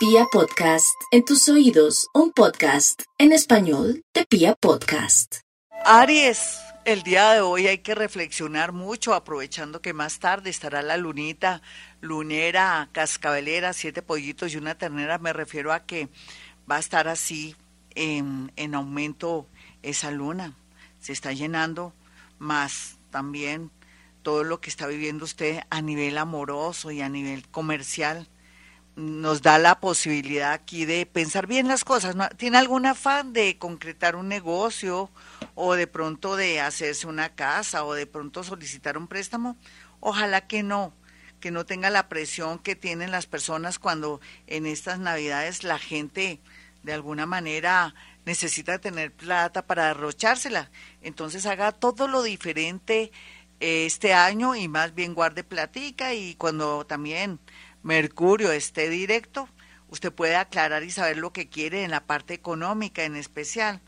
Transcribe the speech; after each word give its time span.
Pia 0.00 0.24
Podcast, 0.32 0.98
en 1.10 1.26
tus 1.26 1.46
oídos, 1.50 2.08
un 2.14 2.32
podcast 2.32 3.02
en 3.18 3.32
español 3.32 4.02
de 4.14 4.24
Pia 4.24 4.54
Podcast. 4.54 5.40
Aries, 5.84 6.58
el 6.86 7.02
día 7.02 7.32
de 7.32 7.42
hoy 7.42 7.66
hay 7.66 7.80
que 7.80 7.94
reflexionar 7.94 8.72
mucho, 8.72 9.12
aprovechando 9.12 9.82
que 9.82 9.92
más 9.92 10.18
tarde 10.18 10.48
estará 10.48 10.80
la 10.80 10.96
lunita, 10.96 11.60
lunera, 12.00 12.88
cascabelera, 12.92 13.74
siete 13.74 14.00
pollitos 14.00 14.54
y 14.54 14.56
una 14.56 14.74
ternera. 14.74 15.18
Me 15.18 15.34
refiero 15.34 15.70
a 15.70 15.80
que 15.80 16.08
va 16.68 16.76
a 16.76 16.80
estar 16.80 17.06
así 17.06 17.54
en, 17.94 18.52
en 18.56 18.74
aumento 18.74 19.46
esa 19.82 20.10
luna. 20.10 20.54
Se 20.98 21.12
está 21.12 21.34
llenando 21.34 21.92
más 22.38 22.96
también 23.10 23.70
todo 24.22 24.44
lo 24.44 24.62
que 24.62 24.70
está 24.70 24.86
viviendo 24.86 25.26
usted 25.26 25.60
a 25.68 25.82
nivel 25.82 26.16
amoroso 26.16 26.90
y 26.90 27.02
a 27.02 27.10
nivel 27.10 27.46
comercial 27.48 28.30
nos 29.00 29.40
da 29.42 29.58
la 29.58 29.80
posibilidad 29.80 30.52
aquí 30.52 30.84
de 30.84 31.06
pensar 31.06 31.46
bien 31.46 31.68
las 31.68 31.84
cosas. 31.84 32.14
¿Tiene 32.36 32.58
algún 32.58 32.86
afán 32.86 33.32
de 33.32 33.56
concretar 33.58 34.14
un 34.14 34.28
negocio 34.28 35.10
o 35.54 35.74
de 35.74 35.86
pronto 35.86 36.36
de 36.36 36.60
hacerse 36.60 37.06
una 37.06 37.30
casa 37.30 37.84
o 37.84 37.94
de 37.94 38.06
pronto 38.06 38.44
solicitar 38.44 38.98
un 38.98 39.08
préstamo? 39.08 39.56
Ojalá 40.00 40.46
que 40.46 40.62
no, 40.62 40.92
que 41.40 41.50
no 41.50 41.64
tenga 41.64 41.88
la 41.90 42.08
presión 42.08 42.58
que 42.58 42.76
tienen 42.76 43.10
las 43.10 43.26
personas 43.26 43.78
cuando 43.78 44.20
en 44.46 44.66
estas 44.66 44.98
navidades 44.98 45.64
la 45.64 45.78
gente 45.78 46.40
de 46.82 46.92
alguna 46.92 47.26
manera 47.26 47.94
necesita 48.26 48.78
tener 48.78 49.12
plata 49.12 49.62
para 49.62 49.88
derrochársela. 49.88 50.70
Entonces 51.00 51.46
haga 51.46 51.72
todo 51.72 52.06
lo 52.06 52.22
diferente 52.22 53.12
eh, 53.60 53.86
este 53.86 54.12
año 54.12 54.54
y 54.54 54.68
más 54.68 54.94
bien 54.94 55.14
guarde 55.14 55.42
platica 55.42 56.12
y 56.14 56.34
cuando 56.34 56.84
también 56.86 57.40
Mercurio 57.82 58.52
esté 58.52 58.88
directo, 58.88 59.48
usted 59.88 60.12
puede 60.12 60.36
aclarar 60.36 60.82
y 60.84 60.90
saber 60.90 61.16
lo 61.16 61.32
que 61.32 61.48
quiere 61.48 61.84
en 61.84 61.90
la 61.90 62.06
parte 62.06 62.34
económica 62.34 63.04
en 63.04 63.16
especial. 63.16 63.82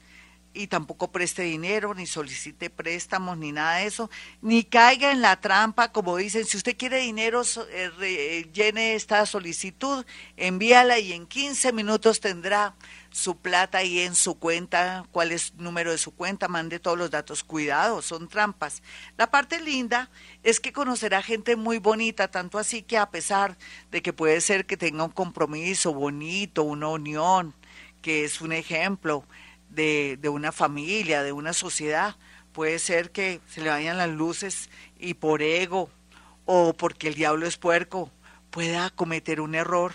Y 0.55 0.67
tampoco 0.67 1.11
preste 1.11 1.43
dinero, 1.43 1.95
ni 1.95 2.07
solicite 2.07 2.69
préstamos, 2.69 3.39
ni 3.39 3.53
nada 3.53 3.77
de 3.77 3.87
eso, 3.87 4.11
ni 4.43 4.65
caiga 4.65 5.11
en 5.11 5.23
la 5.23 5.41
trampa, 5.41 5.93
como 5.93 6.17
dicen, 6.19 6.45
si 6.45 6.59
usted 6.59 6.77
quiere 6.77 6.99
dinero, 6.99 7.43
eh, 7.71 7.91
eh, 8.03 8.51
llene 8.53 8.95
esta 8.95 9.25
solicitud, 9.25 10.05
envíala 10.37 10.99
y 10.99 11.15
en 11.15 11.27
15 11.27 11.73
minutos 11.73 12.21
tendrá 12.21 12.75
su 13.13 13.37
plata 13.37 13.79
ahí 13.79 14.01
en 14.01 14.15
su 14.15 14.39
cuenta, 14.39 15.07
cuál 15.13 15.33
es 15.33 15.53
el 15.57 15.65
número 15.65 15.91
de 15.91 15.99
su 15.99 16.15
cuenta, 16.15 16.49
mande 16.49 16.81
todos 16.81 16.99
los 16.99 17.11
datos. 17.11 17.45
Cuidado, 17.45 18.03
son 18.03 18.29
trampas. 18.29 18.83
La 19.17 19.31
parte 19.31 19.61
linda 19.61 20.11
es 20.43 20.61
que 20.61 20.73
conocerá 20.73 21.23
gente 21.23 21.57
muy 21.57 21.79
bonita, 21.79 22.29
tanto 22.29 22.59
así 22.59 22.83
que 22.83 22.99
a 22.99 23.11
pesar 23.11 23.57
de 23.91 24.03
que 24.03 24.13
puede 24.13 24.41
ser 24.41 24.67
que 24.67 24.77
tenga 24.77 25.05
un 25.05 25.11
compromiso 25.11 25.93
bonito, 25.93 26.63
una 26.63 26.89
unión, 26.89 27.55
que 28.01 28.25
es 28.25 28.41
un 28.41 28.53
ejemplo 28.53 29.25
de, 29.73 30.19
de 30.21 30.29
una 30.29 30.53
familia, 30.53 31.23
de 31.23 31.33
una 31.33 31.53
sociedad, 31.53 32.17
puede 32.53 32.79
ser 32.79 33.11
que 33.11 33.41
se 33.47 33.61
le 33.63 33.71
vayan 33.71 33.99
las 33.99 34.11
luces 34.11 34.71
y 34.99 35.15
por 35.15 35.43
ego 35.43 35.91
o 36.45 36.75
porque 36.75 37.09
el 37.09 37.15
diablo 37.15 37.47
es 37.47 37.57
puerco 37.57 38.11
pueda 38.53 38.91
cometer 38.91 39.41
un 39.41 39.55
error 39.55 39.95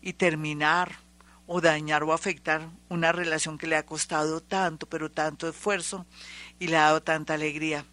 y 0.00 0.12
terminar 0.12 0.92
o 1.46 1.60
dañar 1.60 2.04
o 2.04 2.12
afectar 2.12 2.68
una 2.88 3.10
relación 3.12 3.58
que 3.58 3.66
le 3.66 3.76
ha 3.76 3.84
costado 3.84 4.40
tanto, 4.40 4.88
pero 4.88 5.10
tanto 5.10 5.48
esfuerzo 5.48 6.06
y 6.58 6.68
le 6.68 6.76
ha 6.76 6.82
dado 6.82 7.02
tanta 7.02 7.34
alegría. 7.34 7.84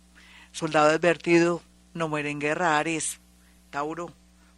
Soldado 0.51 0.91
advertido, 0.91 1.63
no 1.93 2.07
muere 2.07 2.29
en 2.29 2.39
guerra, 2.39 2.77
Ares, 2.77 3.19
Tauro. 3.71 4.13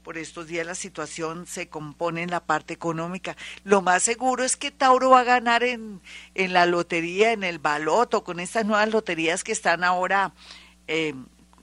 Por 0.05 0.19
estos 0.19 0.45
días 0.45 0.67
la 0.67 0.75
situación 0.75 1.47
se 1.47 1.67
compone 1.67 2.21
en 2.21 2.29
la 2.29 2.39
parte 2.39 2.75
económica. 2.75 3.35
Lo 3.63 3.81
más 3.81 4.03
seguro 4.03 4.43
es 4.43 4.55
que 4.55 4.69
Tauro 4.69 5.09
va 5.09 5.21
a 5.21 5.23
ganar 5.23 5.63
en, 5.63 5.99
en 6.35 6.53
la 6.53 6.67
lotería, 6.67 7.31
en 7.31 7.43
el 7.43 7.57
baloto, 7.57 8.23
con 8.23 8.39
estas 8.39 8.67
nuevas 8.67 8.87
loterías 8.91 9.43
que 9.43 9.51
están 9.51 9.83
ahora 9.83 10.31
eh, 10.87 11.15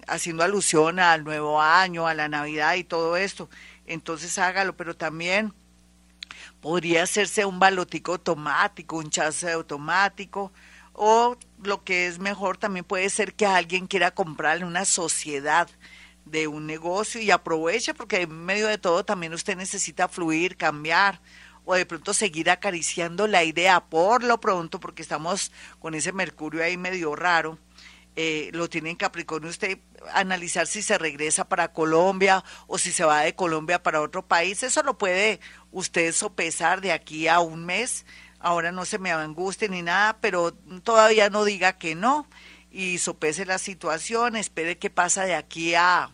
haciendo 0.08 0.42
alusión 0.42 0.98
al 0.98 1.22
nuevo 1.22 1.62
año, 1.62 2.08
a 2.08 2.14
la 2.14 2.28
Navidad 2.28 2.74
y 2.74 2.82
todo 2.82 3.16
esto. 3.16 3.48
Entonces 3.86 4.36
hágalo, 4.38 4.76
pero 4.76 4.96
también 4.96 5.54
podría 6.60 7.04
hacerse 7.04 7.44
un 7.44 7.60
balotico 7.60 8.10
automático, 8.10 8.96
un 8.96 9.10
chance 9.10 9.52
automático, 9.52 10.50
o 10.94 11.36
lo 11.62 11.84
que 11.84 12.08
es 12.08 12.18
mejor 12.18 12.56
también 12.56 12.84
puede 12.84 13.08
ser 13.08 13.34
que 13.34 13.46
alguien 13.46 13.86
quiera 13.86 14.10
comprarle 14.10 14.64
una 14.64 14.84
sociedad 14.84 15.68
de 16.24 16.46
un 16.46 16.66
negocio 16.66 17.20
y 17.20 17.30
aproveche 17.30 17.94
porque 17.94 18.22
en 18.22 18.44
medio 18.44 18.66
de 18.68 18.78
todo 18.78 19.04
también 19.04 19.34
usted 19.34 19.56
necesita 19.56 20.08
fluir, 20.08 20.56
cambiar 20.56 21.20
o 21.64 21.74
de 21.74 21.86
pronto 21.86 22.12
seguir 22.14 22.50
acariciando 22.50 23.26
la 23.26 23.44
idea 23.44 23.80
por 23.80 24.24
lo 24.24 24.40
pronto 24.40 24.80
porque 24.80 25.02
estamos 25.02 25.52
con 25.78 25.94
ese 25.94 26.12
mercurio 26.12 26.62
ahí 26.62 26.76
medio 26.76 27.14
raro 27.14 27.58
eh, 28.14 28.50
lo 28.52 28.68
tiene 28.68 28.90
en 28.90 28.96
Capricornio 28.96 29.48
usted 29.48 29.78
analizar 30.12 30.66
si 30.66 30.82
se 30.82 30.98
regresa 30.98 31.48
para 31.48 31.72
Colombia 31.72 32.44
o 32.66 32.76
si 32.76 32.92
se 32.92 33.04
va 33.04 33.22
de 33.22 33.34
Colombia 33.34 33.82
para 33.82 34.02
otro 34.02 34.26
país. 34.26 34.62
Eso 34.62 34.82
lo 34.82 34.98
puede 34.98 35.40
usted 35.70 36.12
sopesar 36.12 36.82
de 36.82 36.92
aquí 36.92 37.26
a 37.26 37.40
un 37.40 37.64
mes. 37.64 38.04
Ahora 38.38 38.70
no 38.70 38.84
se 38.84 38.98
me 38.98 39.12
angustie 39.12 39.68
ni 39.68 39.80
nada, 39.82 40.18
pero 40.20 40.52
todavía 40.82 41.30
no 41.30 41.44
diga 41.44 41.78
que 41.78 41.94
no 41.94 42.26
y 42.72 42.98
sopese 42.98 43.44
la 43.44 43.58
situación, 43.58 44.34
espere 44.34 44.78
qué 44.78 44.88
pasa 44.88 45.24
de 45.24 45.34
aquí 45.34 45.74
a, 45.74 46.10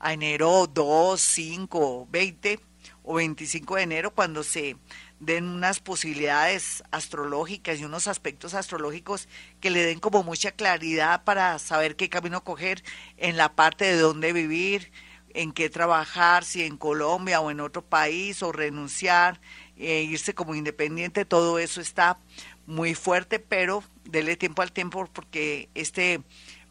a 0.00 0.12
enero 0.12 0.66
2, 0.66 1.20
5, 1.20 2.08
20 2.10 2.60
o 3.04 3.14
25 3.14 3.76
de 3.76 3.82
enero 3.82 4.10
cuando 4.12 4.42
se 4.42 4.76
den 5.20 5.46
unas 5.46 5.78
posibilidades 5.78 6.82
astrológicas 6.90 7.78
y 7.78 7.84
unos 7.84 8.08
aspectos 8.08 8.54
astrológicos 8.54 9.28
que 9.60 9.70
le 9.70 9.84
den 9.84 10.00
como 10.00 10.24
mucha 10.24 10.50
claridad 10.50 11.22
para 11.22 11.58
saber 11.60 11.94
qué 11.94 12.08
camino 12.08 12.42
coger 12.42 12.82
en 13.16 13.36
la 13.36 13.54
parte 13.54 13.84
de 13.84 13.96
dónde 13.96 14.32
vivir, 14.32 14.90
en 15.34 15.52
qué 15.52 15.70
trabajar, 15.70 16.44
si 16.44 16.64
en 16.64 16.76
Colombia 16.76 17.40
o 17.40 17.50
en 17.50 17.60
otro 17.60 17.84
país, 17.84 18.42
o 18.42 18.50
renunciar, 18.50 19.40
e 19.76 20.02
irse 20.02 20.34
como 20.34 20.54
independiente, 20.54 21.24
todo 21.24 21.58
eso 21.58 21.80
está 21.80 22.18
muy 22.66 22.94
fuerte, 22.94 23.38
pero 23.38 23.84
dele 24.08 24.36
tiempo 24.36 24.62
al 24.62 24.72
tiempo 24.72 25.08
porque 25.12 25.68
este 25.74 26.22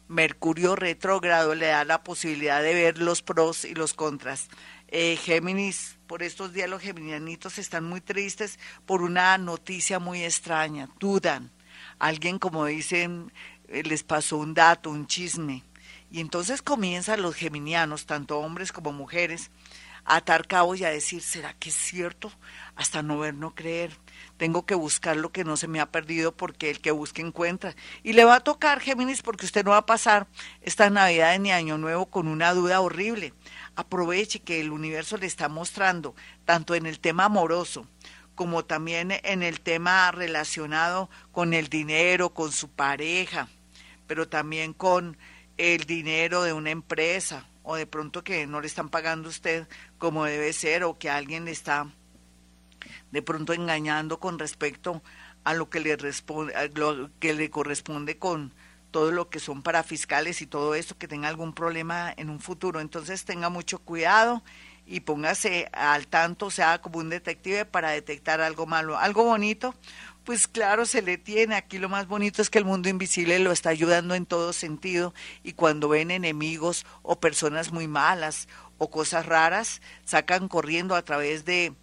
Mercurio 0.08 0.76
retrógrado 0.76 1.54
le 1.54 1.66
da 1.66 1.84
la 1.84 2.04
posibilidad 2.04 2.62
de 2.62 2.74
ver 2.74 2.98
los 2.98 3.22
pros 3.22 3.64
y 3.64 3.74
los 3.74 3.92
contras. 3.92 4.48
Eh, 4.88 5.16
Géminis, 5.16 5.98
por 6.06 6.22
estos 6.22 6.52
días 6.52 6.70
los 6.70 6.80
geminianitos 6.80 7.58
están 7.58 7.84
muy 7.84 8.00
tristes 8.00 8.60
por 8.84 9.02
una 9.02 9.36
noticia 9.36 9.98
muy 9.98 10.22
extraña, 10.22 10.88
dudan. 11.00 11.50
Alguien, 11.98 12.38
como 12.38 12.66
dicen, 12.66 13.32
eh, 13.68 13.82
les 13.82 14.04
pasó 14.04 14.36
un 14.36 14.54
dato, 14.54 14.90
un 14.90 15.06
chisme. 15.06 15.64
Y 16.08 16.20
entonces 16.20 16.62
comienzan 16.62 17.22
los 17.22 17.34
geminianos, 17.34 18.06
tanto 18.06 18.38
hombres 18.38 18.70
como 18.70 18.92
mujeres, 18.92 19.50
atar 20.06 20.46
cabos 20.46 20.80
y 20.80 20.84
a 20.84 20.90
decir, 20.90 21.20
¿será 21.20 21.52
que 21.54 21.68
es 21.70 21.74
cierto? 21.74 22.32
Hasta 22.74 23.02
no 23.02 23.18
ver, 23.18 23.34
no 23.34 23.54
creer. 23.54 23.90
Tengo 24.36 24.64
que 24.64 24.74
buscar 24.74 25.16
lo 25.16 25.32
que 25.32 25.44
no 25.44 25.56
se 25.56 25.68
me 25.68 25.80
ha 25.80 25.90
perdido 25.90 26.36
porque 26.36 26.70
el 26.70 26.80
que 26.80 26.90
busca 26.90 27.22
encuentra. 27.22 27.74
Y 28.02 28.12
le 28.12 28.24
va 28.24 28.36
a 28.36 28.40
tocar, 28.40 28.80
Géminis, 28.80 29.22
porque 29.22 29.46
usted 29.46 29.64
no 29.64 29.72
va 29.72 29.78
a 29.78 29.86
pasar 29.86 30.26
esta 30.62 30.88
Navidad 30.90 31.38
ni 31.38 31.50
Año 31.52 31.76
Nuevo 31.78 32.06
con 32.06 32.28
una 32.28 32.54
duda 32.54 32.80
horrible 32.80 33.34
aproveche 33.76 34.40
que 34.40 34.60
el 34.60 34.72
universo 34.72 35.18
le 35.18 35.26
está 35.26 35.48
mostrando, 35.48 36.14
tanto 36.44 36.74
en 36.74 36.86
el 36.86 36.98
tema 36.98 37.26
amoroso 37.26 37.86
como 38.34 38.64
también 38.64 39.12
en 39.22 39.42
el 39.42 39.60
tema 39.60 40.10
relacionado 40.12 41.08
con 41.32 41.54
el 41.54 41.68
dinero, 41.68 42.34
con 42.34 42.52
su 42.52 42.68
pareja, 42.68 43.48
pero 44.06 44.28
también 44.28 44.74
con 44.74 45.16
el 45.56 45.84
dinero 45.84 46.42
de 46.42 46.52
una 46.52 46.70
empresa 46.70 47.46
o 47.66 47.74
de 47.74 47.86
pronto 47.86 48.22
que 48.22 48.46
no 48.46 48.60
le 48.60 48.68
están 48.68 48.88
pagando 48.88 49.28
a 49.28 49.30
usted 49.30 49.68
como 49.98 50.24
debe 50.24 50.52
ser 50.52 50.84
o 50.84 50.96
que 50.98 51.10
alguien 51.10 51.44
le 51.44 51.50
está 51.50 51.88
de 53.10 53.22
pronto 53.22 53.52
engañando 53.52 54.20
con 54.20 54.38
respecto 54.38 55.02
a 55.42 55.52
lo 55.52 55.68
que 55.68 55.80
le 55.80 55.96
responde, 55.96 56.54
a 56.54 56.66
lo 56.66 57.10
que 57.18 57.34
le 57.34 57.50
corresponde 57.50 58.18
con 58.18 58.52
todo 58.92 59.10
lo 59.10 59.28
que 59.28 59.40
son 59.40 59.62
para 59.62 59.82
fiscales 59.82 60.40
y 60.42 60.46
todo 60.46 60.74
esto, 60.74 60.96
que 60.96 61.08
tenga 61.08 61.28
algún 61.28 61.52
problema 61.52 62.14
en 62.16 62.30
un 62.30 62.40
futuro. 62.40 62.80
Entonces 62.80 63.24
tenga 63.24 63.50
mucho 63.50 63.80
cuidado 63.80 64.42
y 64.86 65.00
póngase 65.00 65.68
al 65.72 66.06
tanto, 66.06 66.50
sea 66.50 66.80
como 66.80 67.00
un 67.00 67.10
detective 67.10 67.64
para 67.64 67.90
detectar 67.90 68.40
algo 68.40 68.66
malo. 68.66 68.96
Algo 68.96 69.24
bonito, 69.24 69.74
pues 70.26 70.48
claro, 70.48 70.86
se 70.86 71.02
le 71.02 71.18
tiene. 71.18 71.54
Aquí 71.54 71.78
lo 71.78 71.88
más 71.88 72.08
bonito 72.08 72.42
es 72.42 72.50
que 72.50 72.58
el 72.58 72.64
mundo 72.64 72.88
invisible 72.88 73.38
lo 73.38 73.52
está 73.52 73.70
ayudando 73.70 74.16
en 74.16 74.26
todo 74.26 74.52
sentido 74.52 75.14
y 75.44 75.52
cuando 75.52 75.88
ven 75.88 76.10
enemigos 76.10 76.84
o 77.02 77.20
personas 77.20 77.72
muy 77.72 77.86
malas 77.86 78.48
o 78.76 78.90
cosas 78.90 79.24
raras, 79.24 79.80
sacan 80.04 80.48
corriendo 80.48 80.96
a 80.96 81.02
través 81.02 81.44
de 81.44 81.74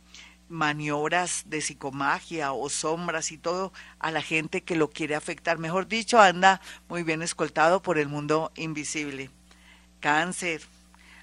maniobras 0.50 1.44
de 1.48 1.62
psicomagia 1.62 2.52
o 2.52 2.70
sombras 2.70 3.32
y 3.32 3.38
todo 3.38 3.72
a 3.98 4.12
la 4.12 4.22
gente 4.22 4.62
que 4.62 4.76
lo 4.76 4.90
quiere 4.90 5.16
afectar. 5.16 5.58
Mejor 5.58 5.88
dicho, 5.88 6.20
anda 6.20 6.60
muy 6.90 7.04
bien 7.04 7.22
escoltado 7.22 7.82
por 7.82 7.98
el 7.98 8.10
mundo 8.10 8.52
invisible. 8.56 9.32
Cáncer. 10.02 10.62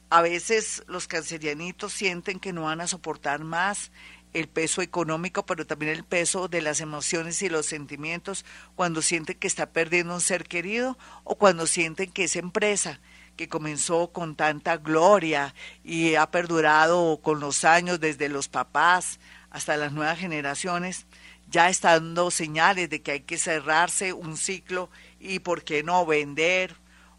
A 0.08 0.22
veces 0.22 0.82
los 0.88 1.06
cancerianitos 1.06 1.92
sienten 1.92 2.40
que 2.40 2.54
no 2.54 2.62
van 2.62 2.80
a 2.80 2.88
soportar 2.88 3.44
más 3.44 3.92
el 4.32 4.48
peso 4.48 4.82
económico, 4.82 5.44
pero 5.44 5.66
también 5.66 5.92
el 5.92 6.04
peso 6.04 6.48
de 6.48 6.62
las 6.62 6.80
emociones 6.80 7.42
y 7.42 7.48
los 7.48 7.66
sentimientos 7.66 8.44
cuando 8.76 9.02
sienten 9.02 9.38
que 9.38 9.46
está 9.46 9.70
perdiendo 9.70 10.14
un 10.14 10.20
ser 10.20 10.44
querido 10.44 10.96
o 11.24 11.36
cuando 11.36 11.66
sienten 11.66 12.12
que 12.12 12.24
esa 12.24 12.38
empresa 12.38 13.00
que 13.36 13.48
comenzó 13.48 14.12
con 14.12 14.36
tanta 14.36 14.76
gloria 14.76 15.54
y 15.82 16.14
ha 16.14 16.30
perdurado 16.30 17.20
con 17.22 17.40
los 17.40 17.64
años 17.64 17.98
desde 17.98 18.28
los 18.28 18.48
papás 18.48 19.18
hasta 19.50 19.76
las 19.76 19.92
nuevas 19.92 20.18
generaciones, 20.18 21.06
ya 21.48 21.68
está 21.68 21.92
dando 21.92 22.30
señales 22.30 22.88
de 22.90 23.02
que 23.02 23.12
hay 23.12 23.20
que 23.20 23.38
cerrarse 23.38 24.12
un 24.12 24.36
ciclo 24.36 24.90
y 25.18 25.40
por 25.40 25.64
qué 25.64 25.82
no 25.82 26.06
vender 26.06 26.76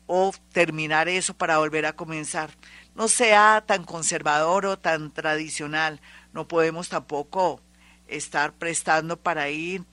o 0.08 0.34
terminar 0.52 1.10
eso 1.10 1.34
para 1.34 1.58
volver 1.58 1.86
a 1.86 1.94
comenzar. 1.94 2.52
No 2.96 3.08
sea 3.08 3.64
tan 3.66 3.84
conservador 3.84 4.66
o 4.66 4.80
tan 4.80 5.12
tradicional 5.12 6.02
no 6.34 6.48
podemos 6.48 6.90
tampoco 6.90 7.62
estar 8.08 8.54
prestando 8.54 9.18
para 9.18 9.50
ir 9.50 9.84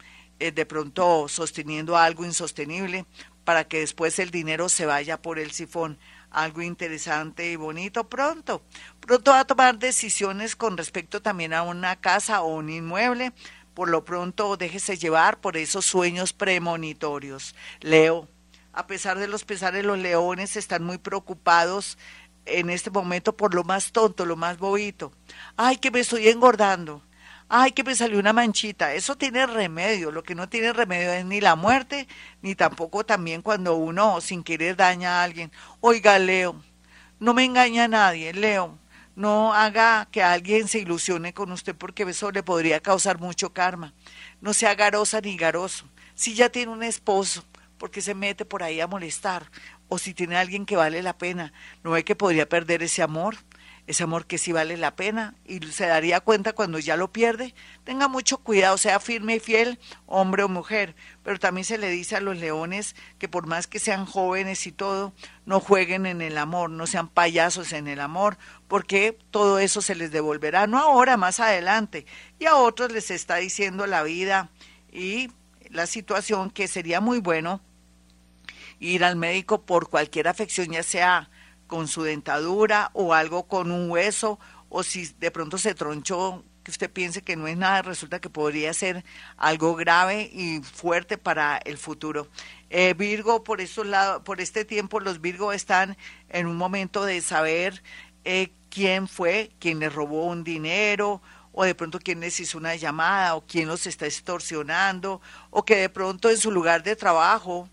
eh, 0.41 0.53
de 0.53 0.67
pronto 0.67 1.29
sosteniendo 1.29 1.97
algo 1.97 2.25
insostenible 2.25 3.07
para 3.45 3.65
que 3.65 3.81
después 3.81 4.19
el 4.19 4.31
dinero 4.31 4.69
se 4.69 4.85
vaya 4.87 5.23
por 5.23 5.39
el 5.39 5.53
sifón. 5.53 5.99
Algo 6.31 6.61
interesante 6.61 7.51
y 7.51 7.57
bonito 7.57 8.07
pronto. 8.07 8.63
Pronto 9.01 9.31
va 9.31 9.41
a 9.41 9.47
tomar 9.47 9.79
decisiones 9.79 10.55
con 10.55 10.77
respecto 10.77 11.23
también 11.23 11.55
a 11.55 11.63
una 11.63 11.97
casa 11.97 12.43
o 12.43 12.55
un 12.55 12.69
inmueble. 12.69 13.33
Por 13.73 13.89
lo 13.89 14.05
pronto 14.05 14.59
déjese 14.59 14.99
llevar 14.99 15.41
por 15.41 15.57
esos 15.57 15.87
sueños 15.87 16.35
premonitorios. 16.35 17.55
Leo, 17.81 18.29
a 18.75 18.87
pesar 18.87 19.19
de 19.19 19.29
los 19.29 19.45
pesares, 19.45 19.83
los 19.83 19.99
leones 19.99 20.57
están 20.57 20.85
muy 20.85 20.99
preocupados 20.99 21.97
en 22.49 22.71
este 22.71 22.91
momento 22.91 23.37
por 23.37 23.55
lo 23.55 23.65
más 23.65 23.93
tonto, 23.93 24.27
lo 24.27 24.37
más 24.37 24.59
bobito. 24.59 25.13
Ay, 25.57 25.77
que 25.79 25.91
me 25.91 26.01
estoy 26.01 26.29
engordando. 26.29 27.03
Ay, 27.51 27.73
que 27.73 27.85
me 27.85 27.95
salió 27.95 28.19
una 28.19 28.33
manchita. 28.33 28.93
Eso 28.95 29.17
tiene 29.17 29.47
remedio. 29.47 30.11
Lo 30.11 30.23
que 30.23 30.35
no 30.35 30.49
tiene 30.49 30.73
remedio 30.73 31.13
es 31.13 31.25
ni 31.25 31.41
la 31.41 31.57
muerte, 31.57 32.07
ni 32.43 32.55
tampoco 32.55 33.05
también 33.07 33.43
cuando 33.43 33.75
uno 33.77 34.21
sin 34.21 34.45
querer 34.45 34.77
daña 34.77 35.21
a 35.21 35.25
alguien. 35.25 35.51
Oiga, 35.81 36.19
Leo, 36.19 36.63
no 37.19 37.35
me 37.35 37.45
engaña 37.45 37.85
a 37.85 37.89
nadie, 37.89 38.33
Leo. 38.35 38.79
No 39.17 39.55
haga 39.55 40.09
que 40.13 40.23
alguien 40.23 40.69
se 40.69 40.79
ilusione 40.79 41.33
con 41.35 41.51
usted 41.51 41.75
porque 41.75 42.05
eso 42.05 42.31
le 42.31 42.43
podría 42.43 42.81
causar 42.81 43.19
mucho 43.19 43.53
karma. 43.53 43.95
No 44.41 44.53
sea 44.53 44.75
garosa 44.75 45.21
ni 45.21 45.37
garoso. 45.37 45.87
Si 46.15 46.35
ya 46.35 46.51
tiene 46.51 46.71
un 46.71 46.83
esposo, 46.83 47.45
porque 47.79 48.03
se 48.03 48.15
mete 48.15 48.45
por 48.45 48.63
ahí 48.63 48.81
a 48.81 48.87
molestar 48.87 49.51
o 49.89 49.99
si 49.99 50.15
tiene 50.15 50.37
alguien 50.37 50.67
que 50.67 50.77
vale 50.77 51.03
la 51.03 51.19
pena, 51.19 51.53
no 51.83 51.93
ve 51.93 52.05
que 52.05 52.17
podría 52.17 52.49
perder 52.49 52.83
ese 52.83 53.03
amor, 53.03 53.37
ese 53.89 54.03
amor 54.03 54.27
que 54.27 54.37
sí 54.37 54.53
vale 54.53 54.77
la 54.77 54.97
pena 54.97 55.35
y 55.47 55.61
se 55.67 55.87
daría 55.87 56.21
cuenta 56.21 56.53
cuando 56.53 56.79
ya 56.79 56.99
lo 56.99 57.11
pierde. 57.11 57.55
Tenga 57.85 58.07
mucho 58.07 58.37
cuidado, 58.37 58.77
sea 58.77 59.01
firme 59.01 59.37
y 59.37 59.41
fiel, 59.41 59.79
hombre 60.05 60.43
o 60.43 60.49
mujer, 60.49 60.95
pero 61.23 61.39
también 61.39 61.65
se 61.65 61.79
le 61.79 61.89
dice 61.89 62.15
a 62.15 62.21
los 62.21 62.37
leones 62.37 62.95
que 63.19 63.29
por 63.29 63.47
más 63.47 63.67
que 63.67 63.79
sean 63.79 64.05
jóvenes 64.05 64.67
y 64.67 64.73
todo, 64.73 65.15
no 65.47 65.59
jueguen 65.59 66.05
en 66.05 66.21
el 66.21 66.37
amor, 66.37 66.69
no 66.69 66.87
sean 66.87 67.09
payasos 67.09 67.73
en 67.73 67.89
el 67.89 68.01
amor, 68.01 68.37
porque 68.69 69.19
todo 69.31 69.59
eso 69.59 69.81
se 69.81 69.95
les 69.95 70.13
devolverá, 70.13 70.67
no 70.67 70.79
ahora, 70.79 71.17
más 71.17 71.41
adelante. 71.41 72.05
Y 72.39 72.45
a 72.45 72.57
otros 72.57 72.93
les 72.93 73.11
está 73.11 73.37
diciendo 73.37 73.87
la 73.87 74.03
vida 74.03 74.51
y 74.93 75.31
la 75.71 75.87
situación 75.87 76.51
que 76.51 76.69
sería 76.69 77.01
muy 77.01 77.21
bueno 77.21 77.63
ir 78.81 79.05
al 79.05 79.17
médico 79.17 79.63
por 79.63 79.89
cualquier 79.89 80.29
afección, 80.29 80.71
ya 80.71 80.83
sea 80.83 81.31
con 81.67 81.89
su 81.89 82.03
dentadura 82.03 82.91
o 82.95 83.15
algo 83.15 83.47
con 83.47 83.71
un 83.71 83.91
hueso, 83.91 84.39
o 84.69 84.83
si 84.83 85.07
de 85.19 85.31
pronto 85.31 85.59
se 85.59 85.75
tronchó, 85.75 86.45
que 86.63 86.71
usted 86.71 86.91
piense 86.91 87.23
que 87.23 87.37
no 87.37 87.47
es 87.47 87.57
nada, 87.57 87.83
resulta 87.83 88.21
que 88.21 88.29
podría 88.29 88.75
ser 88.75 89.05
algo 89.37 89.75
grave 89.75 90.31
y 90.33 90.61
fuerte 90.61 91.17
para 91.17 91.57
el 91.59 91.79
futuro. 91.79 92.29
Eh, 92.69 92.95
Virgo, 92.95 93.43
por, 93.45 93.61
eso 93.61 93.85
lado, 93.85 94.23
por 94.25 94.41
este 94.41 94.65
tiempo, 94.65 95.01
los 95.01 95.21
Virgo 95.21 95.53
están 95.53 95.97
en 96.29 96.47
un 96.47 96.57
momento 96.57 97.05
de 97.05 97.23
saber 97.23 97.83
eh, 98.25 98.53
quién 98.69 99.09
fue, 99.09 99.51
quién 99.59 99.79
les 99.79 99.95
robó 99.95 100.27
un 100.27 100.45
dinero, 100.45 101.23
o 101.53 101.65
de 101.65 101.75
pronto 101.75 101.99
quién 101.99 102.21
les 102.21 102.39
hizo 102.39 102.59
una 102.59 102.77
llamada, 102.77 103.35
o 103.35 103.47
quién 103.47 103.67
los 103.67 103.87
está 103.87 104.07
extorsionando, 104.07 105.21
o 105.51 105.65
que 105.65 105.77
de 105.77 105.89
pronto 105.89 106.29
en 106.29 106.37
su 106.37 106.51
lugar 106.51 106.83
de 106.83 106.97
trabajo 106.97 107.69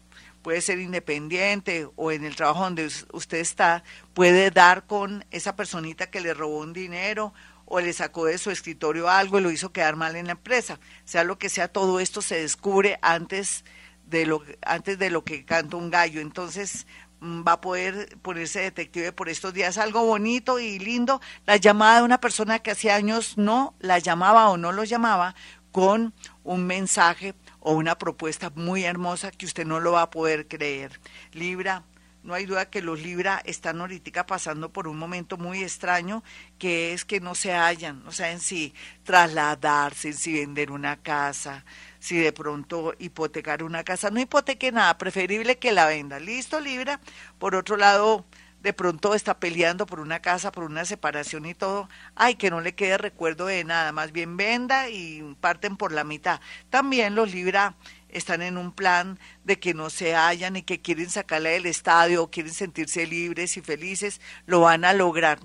puede 0.45 0.61
ser 0.61 0.77
independiente 0.77 1.89
o 1.95 2.11
en 2.11 2.23
el 2.23 2.35
trabajo 2.35 2.65
donde 2.65 2.85
usted 3.13 3.39
está, 3.39 3.83
puede 4.13 4.51
dar 4.51 4.85
con 4.85 5.25
esa 5.31 5.55
personita 5.55 6.11
que 6.11 6.21
le 6.21 6.35
robó 6.35 6.59
un 6.59 6.71
dinero 6.71 7.33
o 7.65 7.79
le 7.79 7.91
sacó 7.93 8.25
de 8.25 8.37
su 8.37 8.51
escritorio 8.51 9.09
algo 9.09 9.39
y 9.39 9.41
lo 9.41 9.49
hizo 9.49 9.73
quedar 9.73 9.95
mal 9.95 10.15
en 10.15 10.27
la 10.27 10.33
empresa. 10.33 10.79
Sea 11.03 11.23
lo 11.23 11.39
que 11.39 11.49
sea, 11.49 11.67
todo 11.67 11.99
esto 11.99 12.21
se 12.21 12.39
descubre 12.41 12.99
antes 13.01 13.65
de 14.05 14.27
lo, 14.27 14.43
antes 14.61 14.99
de 14.99 15.09
lo 15.09 15.23
que 15.23 15.45
canta 15.45 15.77
un 15.77 15.89
gallo. 15.89 16.21
Entonces 16.21 16.85
mm, 17.21 17.41
va 17.41 17.53
a 17.53 17.61
poder 17.61 18.15
ponerse 18.21 18.59
detective 18.59 19.13
por 19.13 19.29
estos 19.29 19.51
días. 19.51 19.79
Algo 19.79 20.05
bonito 20.05 20.59
y 20.59 20.77
lindo, 20.77 21.21
la 21.47 21.57
llamada 21.57 21.97
de 21.97 22.05
una 22.05 22.21
persona 22.21 22.59
que 22.59 22.69
hace 22.69 22.91
años 22.91 23.35
no 23.39 23.73
la 23.79 23.97
llamaba 23.97 24.49
o 24.49 24.57
no 24.57 24.71
lo 24.71 24.83
llamaba 24.83 25.33
con 25.71 26.13
un 26.43 26.67
mensaje 26.67 27.33
o 27.65 27.73
una 27.73 27.97
propuesta 27.97 28.51
muy 28.53 28.83
hermosa 28.83 29.31
que 29.31 29.47
usted 29.47 29.65
no 29.65 29.79
lo 29.79 29.93
va 29.93 30.03
a 30.03 30.09
poder 30.11 30.47
creer. 30.47 30.99
Libra, 31.31 31.83
no 32.21 32.35
hay 32.35 32.45
duda 32.45 32.69
que 32.69 32.83
los 32.83 33.01
Libra 33.01 33.41
están 33.43 33.81
ahorita 33.81 34.27
pasando 34.27 34.71
por 34.71 34.87
un 34.87 34.99
momento 34.99 35.35
muy 35.37 35.63
extraño, 35.63 36.23
que 36.59 36.93
es 36.93 37.05
que 37.05 37.19
no 37.19 37.33
se 37.33 37.53
hallan, 37.53 38.03
no 38.03 38.11
saben 38.11 38.39
si 38.39 38.75
trasladarse, 39.03 40.13
si 40.13 40.33
vender 40.33 40.69
una 40.69 40.97
casa, 40.97 41.65
si 41.97 42.17
de 42.17 42.31
pronto 42.31 42.93
hipotecar 42.99 43.63
una 43.63 43.83
casa. 43.83 44.11
No 44.11 44.19
hipoteque 44.19 44.71
nada, 44.71 44.99
preferible 44.99 45.57
que 45.57 45.71
la 45.71 45.87
venda. 45.87 46.19
¿Listo, 46.19 46.59
Libra? 46.59 46.99
Por 47.39 47.55
otro 47.55 47.77
lado, 47.77 48.25
de 48.65 48.73
pronto 48.73 49.13
está 49.13 49.39
peleando 49.39 49.85
por 49.85 49.99
una 49.99 50.23
casa, 50.23 50.51
por 50.51 50.63
una 50.63 50.85
separación 50.85 51.45
y 51.45 51.53
todo, 51.53 51.87
ay, 52.15 52.33
que 52.33 52.49
no 52.49 52.61
le 52.61 52.73
quede 52.73 52.97
recuerdo 52.97 53.45
de 53.45 53.63
nada, 53.63 53.91
más 53.91 54.11
bien 54.11 54.37
venda 54.37 54.89
y 54.89 55.21
parten 55.39 55.77
por 55.77 55.91
la 55.91 56.03
mitad. 56.03 56.41
También 56.71 57.13
los 57.13 57.31
Libra 57.31 57.75
están 58.09 58.41
en 58.41 58.57
un 58.57 58.71
plan 58.71 59.19
de 59.43 59.59
que 59.59 59.75
no 59.75 59.91
se 59.91 60.15
hallan 60.15 60.55
y 60.55 60.63
que 60.63 60.81
quieren 60.81 61.11
sacarla 61.11 61.51
del 61.51 61.67
estadio 61.67 62.31
quieren 62.31 62.55
sentirse 62.55 63.05
libres 63.05 63.55
y 63.55 63.61
felices, 63.61 64.19
lo 64.47 64.61
van 64.61 64.83
a 64.83 64.93
lograr. 64.93 65.37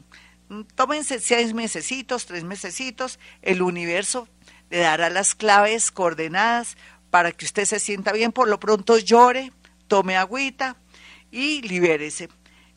Mm, 0.49 0.63
tómense 0.75 1.21
seis 1.21 1.53
mesecitos, 1.53 2.25
tres 2.25 2.45
mesecitos, 2.45 3.19
el 3.43 3.61
universo 3.61 4.29
le 4.71 4.79
dará 4.79 5.11
las 5.11 5.35
claves 5.35 5.91
coordenadas 5.91 6.79
para 7.11 7.33
que 7.33 7.45
usted 7.45 7.67
se 7.67 7.81
sienta 7.81 8.13
bien, 8.13 8.33
por 8.33 8.49
lo 8.49 8.59
pronto 8.59 8.97
llore, 8.97 9.53
tome 9.89 10.17
agüita 10.17 10.79
y 11.31 11.61
libérese. 11.61 12.31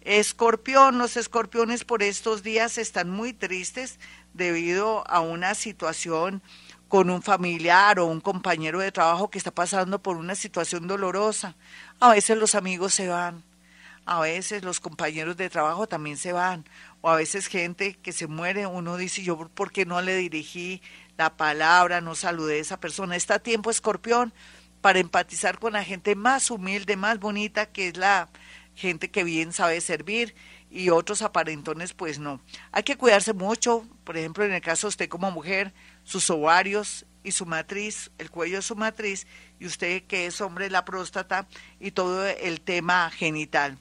Escorpión, 0.06 0.98
los 0.98 1.16
escorpiones 1.16 1.86
por 1.86 2.04
estos 2.04 2.44
días 2.44 2.78
están 2.78 3.10
muy 3.10 3.32
tristes 3.32 4.00
debido 4.34 5.08
a 5.10 5.22
una 5.22 5.56
situación 5.56 6.42
con 6.90 7.10
un 7.10 7.22
familiar 7.22 8.00
o 8.00 8.06
un 8.08 8.20
compañero 8.20 8.80
de 8.80 8.92
trabajo 8.92 9.30
que 9.30 9.38
está 9.38 9.52
pasando 9.52 10.02
por 10.02 10.18
una 10.18 10.36
situación 10.36 10.88
dolorosa. 10.88 11.56
A 12.02 12.10
veces 12.10 12.38
los 12.38 12.54
amigos 12.54 12.94
se 12.94 13.08
van, 13.08 13.46
a 14.06 14.20
veces 14.20 14.66
los 14.66 14.82
compañeros 14.82 15.38
de 15.38 15.50
trabajo 15.50 15.88
también 15.88 16.18
se 16.18 16.34
van, 16.34 16.66
o 17.00 17.10
a 17.10 17.16
veces 17.16 17.48
gente 17.48 17.94
que 17.94 18.12
se 18.12 18.28
muere, 18.28 18.68
uno 18.68 18.98
dice, 18.98 19.24
yo 19.24 19.38
por 19.38 19.72
qué 19.72 19.86
no 19.86 20.02
le 20.02 20.18
dirigí 20.18 20.82
la 21.18 21.38
palabra, 21.38 22.02
no 22.02 22.14
saludé 22.14 22.58
a 22.58 22.62
esa 22.62 22.80
persona. 22.80 23.16
Está 23.16 23.40
tiempo, 23.40 23.72
escorpión, 23.72 24.34
para 24.82 25.00
empatizar 25.00 25.60
con 25.60 25.74
la 25.74 25.84
gente 25.86 26.14
más 26.16 26.52
humilde, 26.52 26.98
más 26.98 27.20
bonita, 27.20 27.68
que 27.68 27.88
es 27.88 27.96
la 27.96 28.28
gente 28.76 29.10
que 29.10 29.24
bien 29.24 29.54
sabe 29.54 29.80
servir 29.82 30.36
y 30.70 30.90
otros 30.90 31.22
aparentones 31.22 31.94
pues 31.94 32.20
no. 32.20 32.42
Hay 32.72 32.84
que 32.84 32.98
cuidarse 32.98 33.34
mucho, 33.34 33.86
por 34.04 34.18
ejemplo, 34.18 34.44
en 34.44 34.54
el 34.54 34.62
caso 34.62 34.88
de 34.88 34.90
usted 34.90 35.10
como 35.10 35.32
mujer, 35.32 35.74
sus 36.04 36.30
ovarios 36.30 37.06
y 37.24 37.32
su 37.32 37.46
matriz, 37.46 38.12
el 38.18 38.30
cuello 38.32 38.58
de 38.58 38.62
su 38.64 38.76
matriz, 38.76 39.28
y 39.60 39.66
usted 39.68 40.04
que 40.04 40.26
es 40.26 40.42
hombre, 40.42 40.70
la 40.70 40.84
próstata 40.84 41.48
y 41.80 41.92
todo 41.92 42.28
el 42.28 42.62
tema 42.62 43.10
genital. 43.12 43.78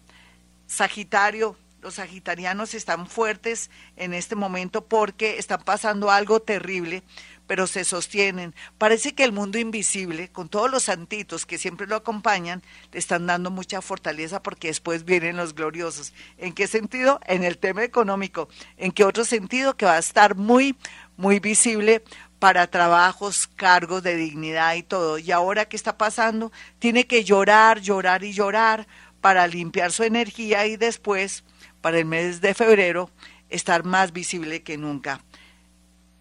Sagitario, 0.66 1.56
los 1.82 1.94
sagitarianos 1.94 2.74
están 2.74 3.08
fuertes 3.08 3.70
en 3.96 4.14
este 4.14 4.36
momento 4.36 4.84
porque 4.84 5.38
están 5.38 5.62
pasando 5.62 6.10
algo 6.10 6.40
terrible 6.40 7.02
pero 7.46 7.66
se 7.66 7.84
sostienen. 7.84 8.54
Parece 8.78 9.14
que 9.14 9.24
el 9.24 9.32
mundo 9.32 9.58
invisible, 9.58 10.30
con 10.30 10.48
todos 10.48 10.70
los 10.70 10.84
santitos 10.84 11.46
que 11.46 11.58
siempre 11.58 11.86
lo 11.86 11.96
acompañan, 11.96 12.62
le 12.92 12.98
están 12.98 13.26
dando 13.26 13.50
mucha 13.50 13.82
fortaleza 13.82 14.42
porque 14.42 14.68
después 14.68 15.04
vienen 15.04 15.36
los 15.36 15.54
gloriosos. 15.54 16.12
¿En 16.38 16.52
qué 16.52 16.66
sentido? 16.66 17.20
En 17.26 17.44
el 17.44 17.58
tema 17.58 17.84
económico. 17.84 18.48
¿En 18.76 18.92
qué 18.92 19.04
otro 19.04 19.24
sentido? 19.24 19.76
Que 19.76 19.86
va 19.86 19.94
a 19.94 19.98
estar 19.98 20.36
muy, 20.36 20.76
muy 21.16 21.40
visible 21.40 22.02
para 22.38 22.66
trabajos, 22.66 23.46
cargos 23.46 24.02
de 24.02 24.16
dignidad 24.16 24.74
y 24.74 24.82
todo. 24.82 25.18
Y 25.18 25.30
ahora, 25.30 25.66
¿qué 25.66 25.76
está 25.76 25.96
pasando? 25.96 26.50
Tiene 26.78 27.06
que 27.06 27.22
llorar, 27.22 27.80
llorar 27.80 28.24
y 28.24 28.32
llorar 28.32 28.86
para 29.20 29.46
limpiar 29.46 29.92
su 29.92 30.02
energía 30.02 30.66
y 30.66 30.76
después, 30.76 31.44
para 31.80 31.98
el 31.98 32.04
mes 32.04 32.40
de 32.40 32.54
febrero, 32.54 33.10
estar 33.48 33.84
más 33.84 34.12
visible 34.12 34.62
que 34.62 34.76
nunca. 34.76 35.20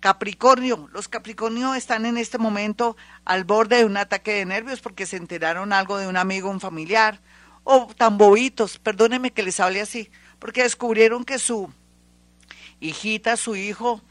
Capricornio, 0.01 0.89
los 0.91 1.07
Capricornio 1.07 1.75
están 1.75 2.07
en 2.07 2.17
este 2.17 2.39
momento 2.39 2.97
al 3.23 3.43
borde 3.43 3.77
de 3.77 3.85
un 3.85 3.97
ataque 3.97 4.33
de 4.33 4.45
nervios 4.45 4.81
porque 4.81 5.05
se 5.05 5.15
enteraron 5.15 5.71
algo 5.71 5.97
de 5.97 6.07
un 6.07 6.17
amigo, 6.17 6.49
un 6.49 6.59
familiar, 6.59 7.21
o 7.63 7.87
tan 7.95 8.17
bobitos, 8.17 8.79
perdónenme 8.79 9.31
que 9.31 9.43
les 9.43 9.59
hable 9.59 9.79
así, 9.79 10.09
porque 10.39 10.63
descubrieron 10.63 11.23
que 11.23 11.37
su 11.37 11.71
hijita, 12.79 13.37
su 13.37 13.55
hijo, 13.55 14.01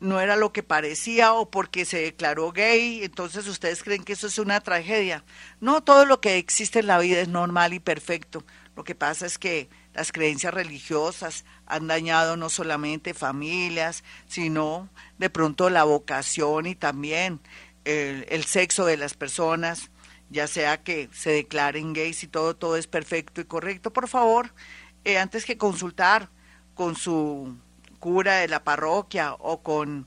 no 0.00 0.20
era 0.20 0.36
lo 0.36 0.52
que 0.52 0.62
parecía 0.62 1.32
o 1.32 1.50
porque 1.50 1.86
se 1.86 2.02
declaró 2.02 2.52
gay, 2.52 3.02
entonces 3.02 3.48
ustedes 3.48 3.82
creen 3.82 4.04
que 4.04 4.12
eso 4.12 4.26
es 4.26 4.38
una 4.38 4.60
tragedia. 4.60 5.24
No, 5.60 5.82
todo 5.82 6.04
lo 6.04 6.20
que 6.20 6.36
existe 6.36 6.80
en 6.80 6.86
la 6.88 6.98
vida 6.98 7.20
es 7.20 7.28
normal 7.28 7.72
y 7.72 7.80
perfecto. 7.80 8.44
Lo 8.76 8.84
que 8.84 8.94
pasa 8.94 9.26
es 9.26 9.38
que 9.38 9.68
las 9.98 10.12
creencias 10.12 10.54
religiosas 10.54 11.44
han 11.66 11.88
dañado 11.88 12.36
no 12.36 12.50
solamente 12.50 13.14
familias, 13.14 14.04
sino 14.28 14.88
de 15.18 15.28
pronto 15.28 15.70
la 15.70 15.82
vocación 15.82 16.66
y 16.66 16.76
también 16.76 17.40
el, 17.84 18.44
sexo 18.44 18.86
de 18.86 18.96
las 18.96 19.14
personas, 19.14 19.90
ya 20.30 20.46
sea 20.46 20.84
que 20.84 21.08
se 21.12 21.30
declaren 21.30 21.94
gays 21.94 22.22
y 22.22 22.28
todo, 22.28 22.54
todo 22.54 22.76
es 22.76 22.86
perfecto 22.86 23.40
y 23.40 23.44
correcto. 23.46 23.92
Por 23.92 24.06
favor, 24.06 24.54
eh, 25.02 25.18
antes 25.18 25.44
que 25.44 25.58
consultar 25.58 26.30
con 26.76 26.94
su 26.94 27.56
cura 27.98 28.36
de 28.36 28.46
la 28.46 28.62
parroquia 28.62 29.34
o 29.34 29.64
con, 29.64 30.06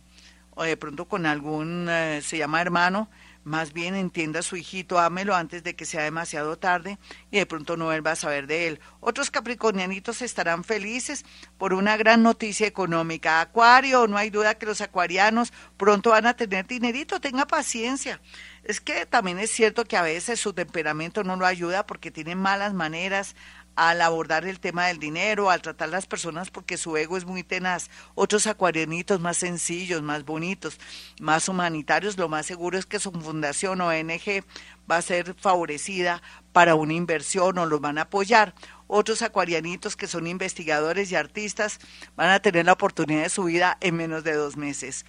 o 0.51 0.63
de 0.63 0.77
pronto 0.77 1.09
con 1.09 1.25
algún, 1.25 1.87
eh, 1.89 2.21
se 2.23 2.37
llama 2.37 2.61
hermano, 2.61 3.09
más 3.43 3.73
bien 3.73 3.95
entienda 3.95 4.39
a 4.39 4.43
su 4.43 4.55
hijito, 4.55 4.99
ámelo 4.99 5.35
antes 5.35 5.63
de 5.63 5.75
que 5.75 5.85
sea 5.85 6.03
demasiado 6.03 6.57
tarde 6.57 6.99
y 7.31 7.37
de 7.37 7.45
pronto 7.45 7.77
no 7.77 7.85
vuelva 7.85 8.11
a 8.11 8.15
saber 8.15 8.47
de 8.47 8.67
él. 8.67 8.79
Otros 8.99 9.31
capricornianitos 9.31 10.21
estarán 10.21 10.63
felices 10.63 11.25
por 11.57 11.73
una 11.73 11.97
gran 11.97 12.23
noticia 12.23 12.67
económica. 12.67 13.41
Acuario, 13.41 14.07
no 14.07 14.17
hay 14.17 14.29
duda 14.29 14.55
que 14.55 14.65
los 14.65 14.81
acuarianos 14.81 15.53
pronto 15.77 16.11
van 16.11 16.27
a 16.27 16.35
tener 16.35 16.67
dinerito, 16.67 17.19
tenga 17.19 17.47
paciencia. 17.47 18.21
Es 18.63 18.79
que 18.79 19.07
también 19.07 19.39
es 19.39 19.49
cierto 19.49 19.85
que 19.85 19.97
a 19.97 20.03
veces 20.03 20.39
su 20.39 20.53
temperamento 20.53 21.23
no 21.23 21.35
lo 21.35 21.47
ayuda 21.47 21.87
porque 21.87 22.11
tiene 22.11 22.35
malas 22.35 22.73
maneras, 22.73 23.35
al 23.75 24.01
abordar 24.01 24.45
el 24.45 24.59
tema 24.59 24.87
del 24.87 24.99
dinero, 24.99 25.49
al 25.49 25.61
tratar 25.61 25.89
las 25.89 26.05
personas 26.05 26.49
porque 26.49 26.77
su 26.77 26.97
ego 26.97 27.17
es 27.17 27.25
muy 27.25 27.43
tenaz. 27.43 27.89
Otros 28.15 28.47
acuarianitos 28.47 29.19
más 29.19 29.37
sencillos, 29.37 30.01
más 30.01 30.25
bonitos, 30.25 30.79
más 31.19 31.47
humanitarios, 31.49 32.17
lo 32.17 32.29
más 32.29 32.45
seguro 32.45 32.77
es 32.77 32.85
que 32.85 32.99
su 32.99 33.11
fundación 33.11 33.81
ONG 33.81 34.43
va 34.89 34.97
a 34.97 35.01
ser 35.01 35.35
favorecida 35.35 36.21
para 36.51 36.75
una 36.75 36.93
inversión 36.93 37.57
o 37.57 37.65
los 37.65 37.81
van 37.81 37.97
a 37.97 38.03
apoyar. 38.03 38.53
Otros 38.87 39.21
acuarianitos 39.21 39.95
que 39.95 40.07
son 40.07 40.27
investigadores 40.27 41.11
y 41.11 41.15
artistas 41.15 41.79
van 42.15 42.29
a 42.29 42.41
tener 42.41 42.65
la 42.65 42.73
oportunidad 42.73 43.23
de 43.23 43.29
su 43.29 43.45
vida 43.45 43.77
en 43.79 43.95
menos 43.95 44.23
de 44.23 44.33
dos 44.33 44.57
meses. 44.57 45.05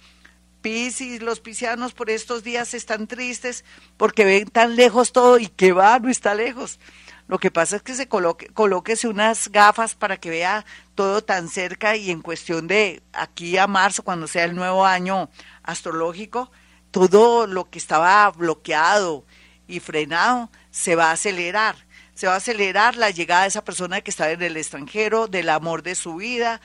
Piscis, 0.61 1.21
los 1.21 1.41
piscianos 1.41 1.93
por 1.93 2.09
estos 2.09 2.41
días 2.41 2.73
están 2.73 3.07
tristes 3.07 3.65
porque 3.97 4.23
ven 4.23 4.47
tan 4.47 4.77
lejos 4.77 5.11
todo 5.11 5.37
y 5.37 5.47
que 5.47 5.73
va, 5.73 5.99
no 5.99 6.09
está 6.09 6.33
lejos. 6.33 6.79
Lo 7.27 7.39
que 7.39 7.51
pasa 7.51 7.77
es 7.77 7.81
que 7.81 7.95
se 7.95 8.07
coloque, 8.07 8.47
colóquese 8.47 9.07
unas 9.07 9.49
gafas 9.49 9.95
para 9.95 10.17
que 10.17 10.29
vea 10.29 10.65
todo 10.95 11.23
tan 11.23 11.47
cerca 11.47 11.95
y 11.95 12.11
en 12.11 12.21
cuestión 12.21 12.67
de 12.67 13.01
aquí 13.13 13.57
a 13.57 13.67
marzo, 13.67 14.03
cuando 14.03 14.27
sea 14.27 14.43
el 14.43 14.55
nuevo 14.55 14.85
año 14.85 15.29
astrológico, 15.63 16.51
todo 16.91 17.47
lo 17.47 17.69
que 17.69 17.79
estaba 17.79 18.29
bloqueado 18.31 19.25
y 19.67 19.79
frenado 19.79 20.51
se 20.69 20.95
va 20.95 21.09
a 21.09 21.13
acelerar. 21.13 21.75
Se 22.13 22.27
va 22.27 22.33
a 22.33 22.37
acelerar 22.37 22.95
la 22.95 23.09
llegada 23.09 23.43
de 23.43 23.47
esa 23.47 23.63
persona 23.63 24.01
que 24.01 24.11
está 24.11 24.29
en 24.29 24.43
el 24.43 24.57
extranjero, 24.57 25.27
del 25.27 25.49
amor 25.49 25.81
de 25.81 25.95
su 25.95 26.15
vida, 26.15 26.61